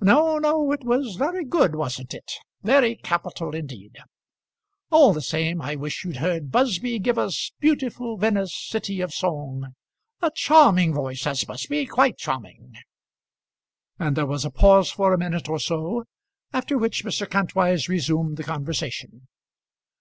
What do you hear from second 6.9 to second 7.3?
give